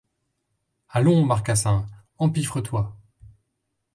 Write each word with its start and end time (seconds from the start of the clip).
Allons, 0.89 1.23
marcassin, 1.23 1.85
empiffre-toi! 2.17 2.97